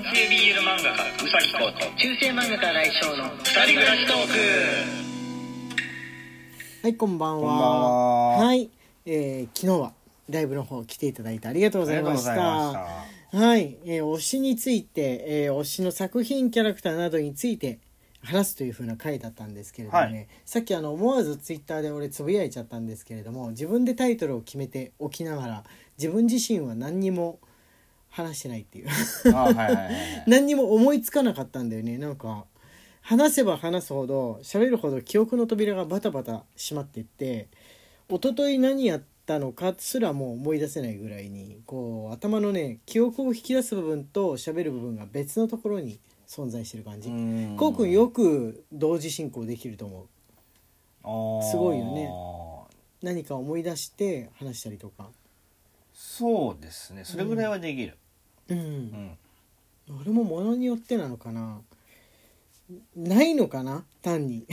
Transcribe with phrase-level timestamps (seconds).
[0.00, 4.32] BL 漫画家うさぎこと中世漫画家来翔の二人暮らしトーク。
[6.82, 7.50] はいこんばんは。
[7.50, 8.54] こんばんは。
[8.54, 8.70] い。
[9.04, 9.92] えー昨日は
[10.30, 12.32] ライブの方来ていただいてありがとうございました。
[12.32, 17.78] はい、えー推しについて、えー推しの作品キャラクターなどについて
[18.22, 20.28] 話すという風な回だったんですけれどもね、はい。
[20.46, 25.64] さっきあの思わずツイッターで俺つぶやいちゃったんですけれども自分でタイトルを決めておきながら
[25.98, 27.38] 自分自身は何にも
[28.10, 28.88] 話してないっていう。
[29.32, 29.90] はいはいはい
[30.26, 31.98] 何にも思いつかなかったんだよね。
[31.98, 32.44] なんか
[33.00, 37.48] 話せば話すほど喋るほど記憶の扉がバタバタ閉まっていって
[38.08, 47.08] 一昨日何やったのかすらもう思い出せないぐらいにこう頭のね記憶を引き出す部分と喋る部分が別のところに存在してる感じ。
[47.08, 47.56] うん。
[47.56, 50.06] こうくんよく同時進行できると思う。
[51.50, 52.08] すごいよね。
[53.02, 55.08] 何か思い出して話したりとか
[56.12, 57.04] そうですね。
[57.04, 57.96] それぐらいはできる。
[58.48, 58.58] うん。
[58.58, 59.16] うん。
[60.00, 61.60] 俺も物によってなのかな。
[62.96, 63.84] ないのかな？
[64.02, 64.44] 単に。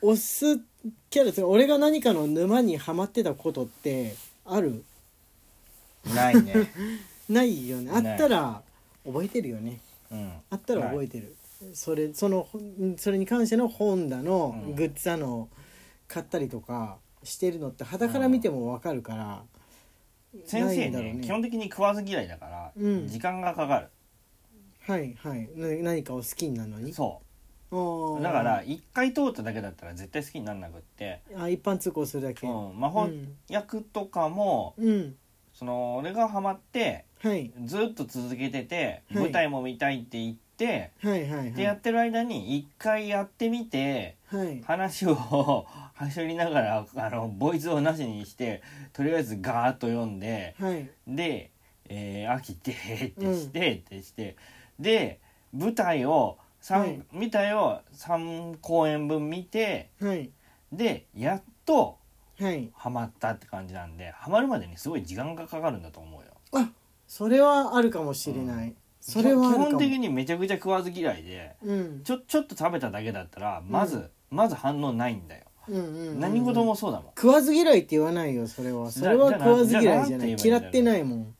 [0.00, 0.58] 押す
[1.10, 4.84] キャラって俺が何かの沼にはまってたことってある？
[6.14, 6.54] ないね。
[7.28, 7.90] ないよね。
[7.92, 8.62] あったら
[9.04, 9.80] 覚えてるよね。
[10.12, 10.32] うん。
[10.50, 11.34] あったら覚えてる、
[11.74, 12.46] それその
[12.96, 14.74] それに関しての本だの、うん。
[14.76, 15.48] グッズだの
[16.06, 19.48] 買ったりとかしてるのって肌から見ても分かるから、先生ないん
[20.56, 21.20] だろうね。
[21.22, 23.08] 基本的に食わず嫌いだからうん。
[23.08, 23.88] 時間がかかる。
[24.86, 25.48] はいはい。
[25.54, 26.92] な何かを好きになるのに？
[26.92, 27.20] そ
[27.70, 28.18] う。
[28.18, 31.20] うだから一回通っただけだったら絶対好きにならなくって。
[31.36, 32.46] あ一般通行するだけ。
[32.46, 32.80] うん。
[32.80, 33.08] 魔法
[33.48, 35.16] 役とかもうん。
[35.52, 37.52] その俺がハマってはい。
[37.64, 39.22] ずっと続けててはい。
[39.24, 41.52] 舞台も見たいって言ってはいはいはい。
[41.52, 44.62] でやってる間に一回やってみてはい。
[44.62, 50.90] 話をはしょりながらあのボイスをなしにしてとりあえずガーッと読んではい。
[51.06, 51.50] で、
[51.88, 54.36] えー飽きてってして、ってして
[54.78, 55.20] で
[55.52, 57.00] 舞台を三、はい。
[57.12, 60.30] 見たよ3公演分見てはい。
[60.72, 61.98] でやっと
[62.40, 62.70] はい。
[62.74, 66.28] ハマったって感じなんでハマるまでにすごい時間がかかるんだと思うよ。
[66.52, 66.70] あ
[67.08, 68.74] それはあるかもしれない、
[69.08, 72.00] それは基本的にめちゃくちゃ食わず嫌いでうん。
[72.04, 75.44] ちょちょっと食べただけだったらまず、まず反応ないんだよ。
[75.66, 76.20] うんうんうんうん。
[76.20, 77.12] 何事もそうだもん。
[77.16, 78.90] 食わず嫌いって言わないよそれは。
[78.90, 80.36] それは食わず嫌いじゃない。
[80.38, 81.34] 嫌ってないもん。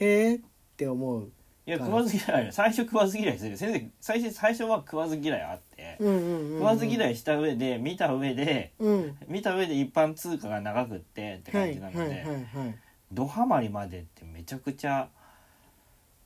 [0.00, 0.40] へえっ
[0.76, 1.30] て思う。
[1.64, 2.52] いや食わず嫌い。
[2.52, 3.56] 最初食わず嫌いする。
[3.56, 9.16] 先生最初最初は食わず嫌いあって、うんうんうん、うん、食わず嫌いした上で見た上でうん。
[9.28, 12.74] 見た上で一般通貨が長くってってはい感じなので、はいはいはい。
[13.12, 15.08] ドハマりまでってめちゃくちゃ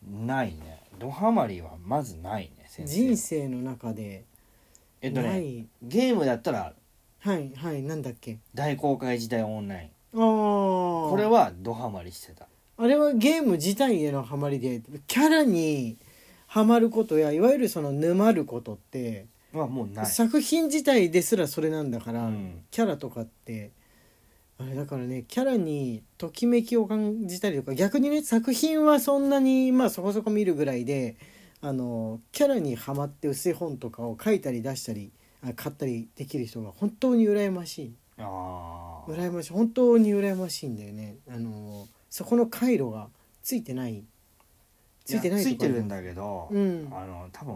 [0.07, 0.81] ないね。
[0.99, 2.95] ドハマりはまずないね先生。
[2.95, 4.25] 人生の中で
[5.03, 6.73] えっとねない、ゲームだったら
[7.19, 8.39] はいはいなんだっけ？
[8.55, 9.89] 大公開時代オンライン。
[9.89, 10.21] ああ
[11.11, 12.47] これはドハマりしてた。
[12.79, 15.97] あれはゲーム自体へのハマりでキャラに
[16.47, 20.07] ハマることやいわゆるその沼ることってはもうない。
[20.07, 22.63] 作品自体ですらそれなんだから、うん。
[22.71, 23.71] キャラとかって
[24.59, 31.17] あれだからねキャラにときめきを感じたりとか逆にね作品はそんなにまあそこそこ見るぐらいで
[31.61, 35.13] あのキャラにはまって薄い本とかを書いたり出したり
[35.43, 37.95] あ買ったりできる人が本当に羨ましい。
[38.19, 39.53] ああ羨ましい。
[39.53, 41.17] 本当に羨ましいんだよね。
[41.29, 43.09] あのそこの回路が
[43.43, 44.05] ついてない
[45.07, 46.89] ついてないついてるんだだけど、うん。
[46.91, 47.55] あの多分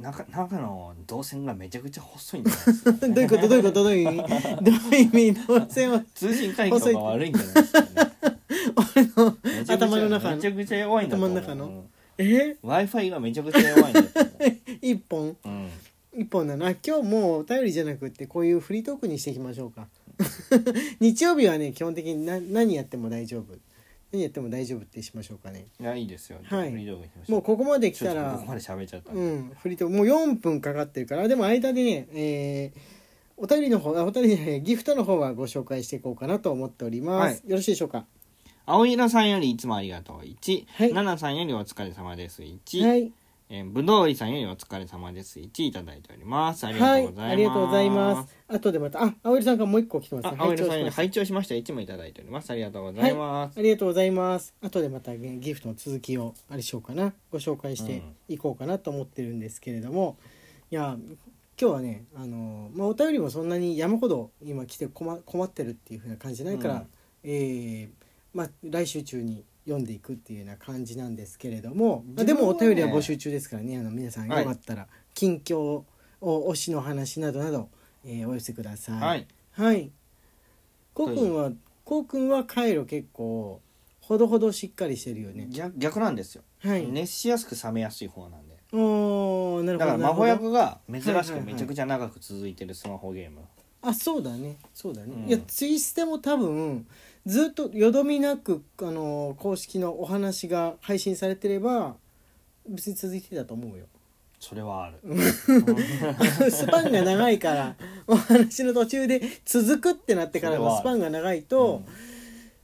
[0.00, 3.48] 中中の動線がめちゃくちゃ細いんじゃないですか、 どういうこと？
[3.48, 4.16] どういうことどういう意味？
[4.16, 5.46] どういう意味？
[5.46, 7.88] どうせは 通信環境が悪いんじゃないですか、ね、
[8.94, 10.36] 俺 の頭の中の。
[10.36, 11.84] めちゃくちゃ弱いんだ頭の中の？
[12.16, 14.02] え？W i f i がめちゃくちゃ弱いんだ
[14.80, 15.30] 一本？
[15.30, 15.70] う、うん、
[16.16, 16.66] 一本なの？
[16.66, 19.88] あ今日もうお便りじゃなくってこういうフリートークにしていきましょうか
[21.00, 23.54] 日曜日はね基本的にな何やっても大丈夫
[24.14, 25.66] 何やっても大丈夫ってしましょうかね。
[25.80, 26.70] いやいいですよ、はい。
[26.70, 32.80] フリー動画にしましょもうここまで来ちょたらっとここまで喋っちゃったうんフリートークもう4分かかってるからでも間でねえー
[33.36, 38.06] お便りの方あお便りじゃないギフトの方はご紹介していこうかなと思っております、よろしいでしょうか？
[38.66, 40.18] 青色さんよりいつもありがとう。
[40.20, 40.92] 1、はい。
[40.92, 42.42] ナナさんよりお疲れ様です。
[42.42, 43.12] 1、はい
[43.50, 45.38] えーぶどうりさんよりお疲れ様です。
[45.38, 46.66] 1いただいております。
[46.66, 48.36] ありがはいとうございます、ありがとうございます。
[48.48, 51.54] 後でまたあ青柳さんからもう一個来てますあ、青色さんより拝聴しました。
[51.54, 51.72] 拝聴しました。
[51.72, 52.50] 1もいただいております。
[52.50, 54.54] ありがとうございます、ありがとうございます。
[54.62, 57.12] 後でまたねギフトの続きをあれしようかな。
[57.30, 60.16] ご紹介していこうかなと思ってるんですけれども、
[60.70, 60.96] いや
[61.60, 66.86] 今日はねあのまあお便りもそんなに山ほど今来て困困ってるっていう風な感じじゃないから、うん。
[67.24, 74.44] えーまあ来週中に読んでいくっていうような感じなんですけれども、まあでもお便りは募集中ですからねあの皆さんよはい。
[74.44, 75.84] かったら近況を
[76.20, 77.68] 推しの話などなど、
[78.04, 79.00] えーお寄せください。
[79.00, 79.26] はい。
[79.52, 79.90] はい。
[80.92, 81.52] こうくんは
[81.84, 83.60] こうくんはカイロ結構
[84.00, 85.46] ほどほどしっかりしてるよね。
[85.50, 86.86] 逆逆なんですよ、はい。
[86.86, 88.54] 熱しやすく冷めやすい方なんで。
[88.72, 93.40] おーなるほどだから魔法役が珍しはいはいはいくめちゃくちゃ長く続いてるスマホゲーム、
[93.82, 94.56] あそうだね。
[94.74, 95.28] そうだね、うん。
[95.28, 96.86] いやツイステも多分
[97.26, 101.96] ずっとよどみなくあの公式のお話が配信されてれば
[102.68, 103.86] 別に続いてたと思うよ。
[104.40, 104.98] それはある、
[106.50, 107.76] スパンが長いから
[108.06, 111.82] お話の途中で続くってなってからのスパンが長いと、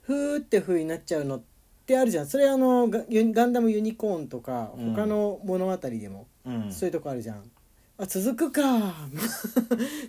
[0.03, 1.43] ふーって風になっちゃうのっ
[1.87, 2.27] てあるじゃん。
[2.27, 4.95] それあのガユガンダムユニコーンとかうん。
[4.95, 6.71] 他の物語でも、うん。
[6.71, 7.51] そういうとこあるじゃん
[8.01, 8.95] あ 続くか。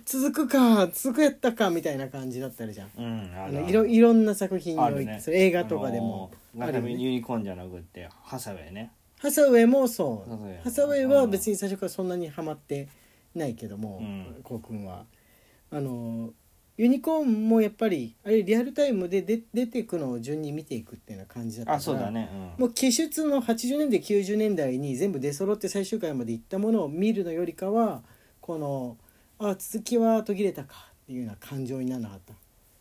[0.06, 0.88] 続くか。
[0.92, 2.90] 続くやったかみたいな感じだったりじゃん。
[2.96, 5.22] うんあのいろいろんな作品にあおいて、るね。
[5.28, 6.30] 映画とかでも。
[6.54, 8.92] あのガンダムあるよねユニコーンじゃなくってハサウェイね。
[9.18, 10.62] ハサウェイもそう。
[10.64, 12.88] ハサウェイは別に最初からそんなにハマって
[13.34, 14.40] ないけども、うん。
[14.42, 15.04] こうくんは。
[15.70, 16.32] あの
[16.78, 22.30] ユニコーンもやっぱりあれリアルタイムで出出ていくのを順に見ていくっていうような感じだったからあそうだね。
[22.58, 28.02] もう記述の80年代90年代に全部出揃って最終回まで行ったものを見るのよりかは
[28.40, 28.96] この
[29.38, 30.74] あ続きは途切れたか
[31.04, 32.34] っていうような感情にならなかった。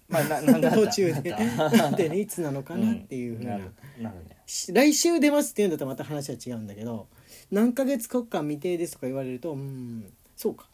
[0.08, 1.32] まあな なな途中で。
[1.32, 3.38] なんでねいつなのかなっていう。
[3.38, 3.62] ふうな、ん
[4.00, 4.42] なね。
[4.52, 7.08] し来週出ますっていうんだったらまた話は違うんだけど
[7.52, 10.66] 何ヶ月国間未定ですとか言われるとうんそうか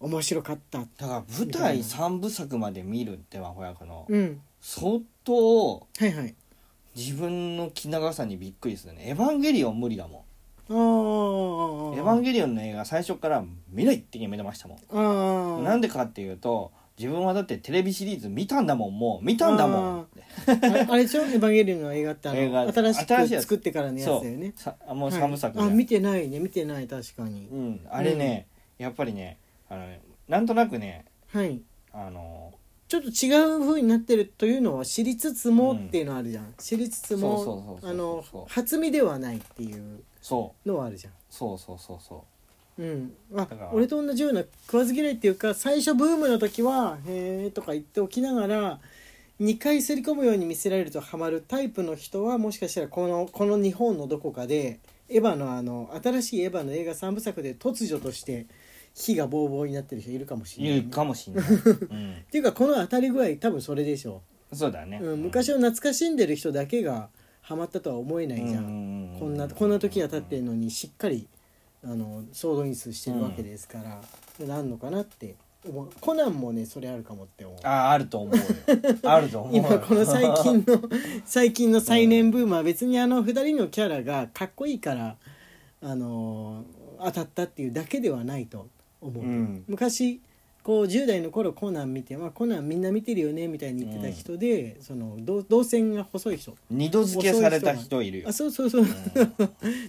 [0.00, 0.78] 面白かった。
[0.78, 4.40] だから舞台3部作まで見るって魔法役のうん。
[4.60, 6.34] 相当はいはい。
[6.96, 10.22] 自分の気長さにびっくりするね「エヴァンゲリオン」無理だもん
[10.68, 15.64] 「エヴァンゲリオン」の映画最初から見ないって決めてましたもん。
[15.64, 20.06] なんでかっていうと自分はだってテレビシリーズ見たんだもんもう見たんだもん。
[20.48, 24.52] あれでしょ「エヴァンゲリオン」の映画ってあ映画の新しく作ってからのやつだよね。
[24.88, 25.20] もうはい。
[25.20, 27.46] 3部作で、あ見てないね見てない確かに。
[27.52, 31.60] うん、あれね、やっぱりねあのねなんとなくねはい。
[31.92, 32.52] あの
[32.88, 40.00] ちょっと違う風になってるというのは知りつつもうんっていうのはあるじゃん、知りつつもあの初見ではないっていう。
[40.66, 42.24] のはあるじゃんそうそうそうそ
[42.78, 42.82] う。
[42.84, 48.80] ん、あ俺と同じような食わず嫌いっていうか最初ブームの時は「へえ」とか言っておきながら
[49.40, 54.78] 2回すり込むように見せられるとハマるタイプの人はもしかしたらこのこの日本のどこかで
[55.08, 58.46] エヴァのあの新しいエヴァの映画3部作で突如として
[58.98, 64.22] 火がボーボーになってる人いるかもしうれない、いるかもしんない、うん、っていうかこの当たり具合多分それでしょ
[64.52, 67.08] そうだね、う、うん、昔を懐かしんでる人だけが
[67.40, 71.28] ハマったとは思えないじゃん、こんなこんな時が経ってるのにしっかり
[71.84, 75.36] あの総動員数してるわけですから、なんのかなって
[76.00, 77.58] コナンもねそれあるかもって思う。
[77.64, 78.42] あああると思うよ。
[79.04, 79.62] あると思うよ。
[79.64, 80.82] 今この最近の
[81.24, 85.16] 最近の再燃ブームは別にあの2人のキャラがかっこいいから
[85.80, 86.64] あの
[87.00, 88.68] 当たったっていうだけではないと
[89.00, 89.64] 思う、うん。
[89.68, 90.20] 昔
[90.62, 96.54] こう10代の頃コナン見て、まあ、コナンみんな見てるよねみたいに言ってた人で、その動動線が細い人。
[96.70, 98.28] 二度付けされた人いるよ。
[98.28, 98.86] あそうそうそう、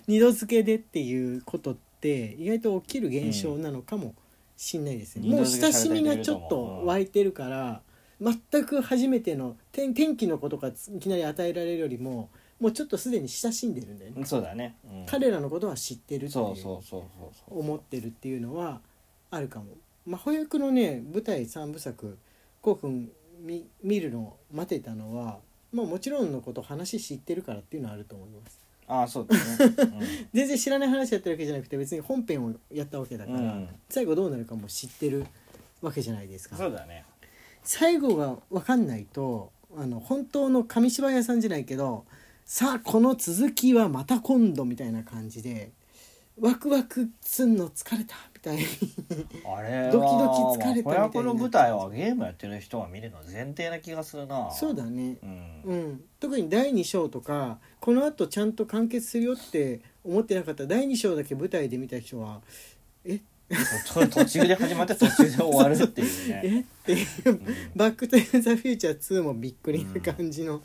[0.07, 4.13] 二度付けでっていうことって意外と起きる現象なのかも
[4.55, 5.35] しんないですね、うん。
[5.35, 7.81] もう親したみがちょっと湧いてるから、
[8.21, 12.29] 全く初めての天天気のことがいきなり与えられるよりも
[12.59, 15.05] もうちょっとすでに親しんでるんだよね、そうだね、うん。
[15.05, 17.59] 彼らのことは知ってるっていそうそうそうそうそう。
[17.59, 18.81] 思ってるっていうのは
[19.31, 19.65] あるかも。
[20.05, 22.17] 魔法役のね舞台3部作
[22.61, 23.11] こうくん
[23.41, 25.39] 見見るのを待てたのは
[25.71, 28.59] まあもちろんのこと話知ってるからっていうのはあると思います。
[28.87, 29.75] ああそうだね、
[30.33, 33.69] 全然知らない話やってるわけじゃなくて別に本編をやったわけだから、うん。
[33.87, 35.27] 最後どうなるかも知ってる
[35.79, 36.57] わけじゃないですうん、か。
[36.57, 37.05] そうだね。
[37.63, 42.05] 最後が分かんないとあの本当の紙芝居屋さんじゃないけど
[42.45, 45.71] さあこの続きはまた今度みたいな感じで
[46.39, 48.65] ワクワクすんの疲れたみたいに
[49.45, 50.05] あれはドキ
[50.57, 50.83] ドキ疲れたみたいにな。
[50.83, 54.51] っちゃうまあ子役の舞台はゲームやってる人が見るの前提な気がするな。
[54.51, 55.17] そうだね。
[55.21, 62.41] うん、うん、特に第2章とかこのあとちゃんと完結するよって思ってなかった第2章だけ舞台で見た人は
[63.93, 66.29] と途中で始まって途中で終わるっていう。
[66.29, 66.59] ね、 え？
[66.61, 70.61] っていううん「バック・トゥ・ザ・フューチャー2」もびっくりな感じの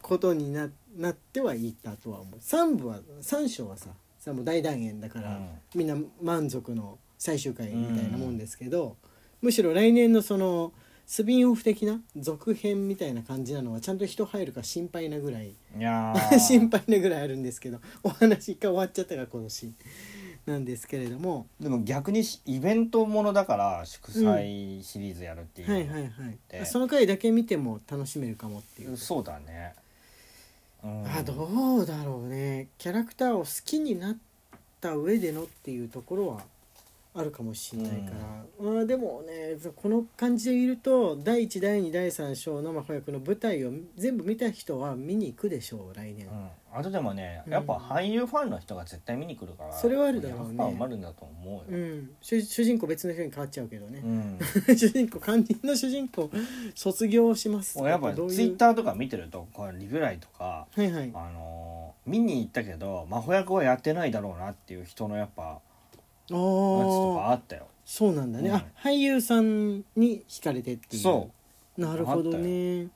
[0.00, 2.38] ことにななってはいたとは思う。
[2.38, 3.90] 3部は3章はさ
[4.24, 5.48] さもう大団円だから、うん。
[5.74, 8.96] みんな満足の最終回みたいなもんですけど、
[9.42, 10.72] むしろ来年のその
[11.04, 16.38] スピンオフ的な続編みたいな感じなのはちゃんと人入るか心配なぐらいいやー。
[16.40, 19.74] 心配なぐらいあるんですけどお話一回終わっちゃったから今年
[20.46, 21.46] なんですけれども。
[21.60, 26.38] でも逆にしイベントものだから祝祭シリーズやるっていう、はいはいはい。
[26.48, 28.96] であその回だけ見ても楽しめるかもっていう。
[28.96, 29.82] そうだね、うん、
[30.84, 32.68] あどうだろうね。
[32.76, 34.16] キャラクターを好きになっ
[34.80, 36.42] た上でのっていうところは
[37.14, 47.52] あるかもしれないから、まあでもねこの感じでいると第1第2第3章の真帆役の舞台を全部見た人は見に行くでしょう来年、うん、あとでもねうん。
[47.52, 50.56] やっぱ俳優ファンの人が絶対見に来るからそれはあるだろうね。
[50.58, 54.00] やっぱ埋まるんだと思うよ、うん、主主人公別の人に変わっちゃうけどね。
[54.04, 54.38] う、ん。
[54.76, 56.30] 主人公肝心の主人公
[56.74, 58.34] 卒業します俺やっぱどういう？
[58.34, 61.10] ツイッターとか見てるとこれリグライとかはいはい。
[61.14, 61.74] あのー
[62.06, 65.58] 見に行ったけど真帆役はやってないだろうなっていう人のやっぱあや
[66.28, 67.66] つとかああったよ。
[67.86, 68.54] そうなんだね、うん。
[68.56, 71.02] あ俳優さんに惹かれてっていう。
[71.02, 71.30] そ
[71.78, 71.80] う。
[71.80, 72.88] なるほどね。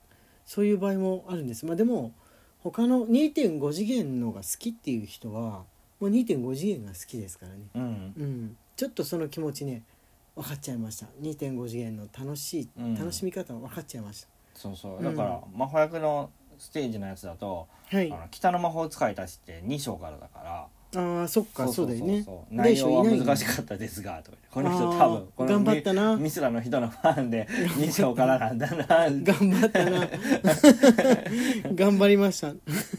[0.45, 1.65] そういう場合もあるんです。
[1.65, 2.13] まあでも
[2.71, 5.65] 他の2.5次元のが好きっていう人は
[6.01, 7.59] もう2.5次元が好きですからね。
[7.75, 7.83] うん。
[7.83, 8.57] うん。
[8.77, 9.83] ちょっとその気持ちね
[10.37, 11.07] 分かっちゃいました。
[11.21, 12.95] 2.5次元の楽しい、うん。
[12.95, 14.97] 楽しみ方分かっちゃいましそうそう。
[14.99, 18.13] うんだから真帆役のステージのやつだと、たはい。
[18.13, 20.67] あの北の魔法使いたちって2章からだから
[20.97, 22.25] ああそっかそうだよね。
[22.51, 24.33] 内容は難しかったですがと。
[24.33, 26.17] かこの人多分この頑張ったな。
[26.17, 28.87] ミミスラの人のファンで 2章からなんだな。
[28.87, 30.09] 頑張ったな。
[31.75, 32.55] 頑張りました。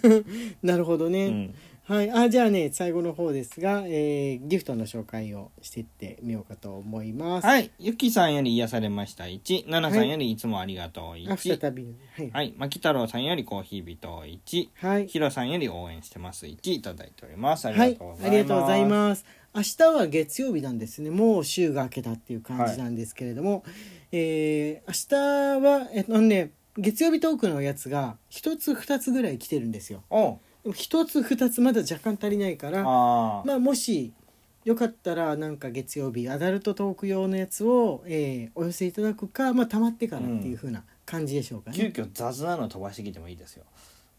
[0.61, 1.55] なるほどね、うん
[1.89, 7.47] はい、あじゃあね最後の方ですが、えーギフトの紹介をしていってみようかと思います。
[7.47, 7.71] はい。
[7.79, 9.23] ゆきさんより癒されました。
[9.23, 10.35] 1奈々さんよりい。
[10.37, 11.31] つもありがとう。
[11.31, 12.29] あ再1びはい。
[12.29, 12.53] はい。
[12.55, 14.07] 牧太郎さんよりコーヒー人。
[14.07, 16.45] 1はい、ひろさんより応援してます。
[16.45, 17.67] 1いただいております。
[17.67, 19.25] ありはいがとうございます、ありがとうございます。
[19.55, 21.09] 明日は月曜日なんですね。
[21.09, 23.63] もう週が明けたっていう感じなんですけれども、
[24.11, 30.03] えー明日はえっとね月曜日トークのやつが一つ二つぐらい来てるんですよ。
[30.11, 30.39] おう
[30.73, 34.13] 一つ二つまだ若干足りないから、あー、まあもし
[34.65, 41.77] よかったらなんか月曜日アダルトトーク用のやつを、えーお寄せいただくか、まあ溜まってからっていう風な感じでしょうかね。
[41.77, 43.65] 急遽雑なの飛ばしてきてもいいですよ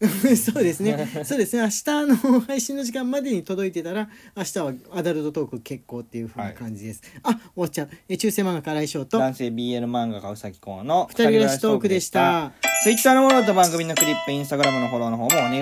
[0.35, 1.07] そうですね。
[1.23, 1.61] そうですね。
[1.61, 7.03] 明日の配信の時間までに届いてたら、明日はアダルトトーク結構っていう風な感じです。
[7.21, 7.89] あ、終わっちゃう。
[8.09, 12.51] え中世漫画家来翔と、男性 BL 漫画家うさぎこうの二人暮らしトークでした。
[12.83, 15.59] ツイッターのフォローと番組のクリップインスタグラムのフォローの方もお願い